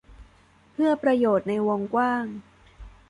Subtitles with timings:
[0.71, 2.25] เพื่อประโยชน์ในวงกว้าง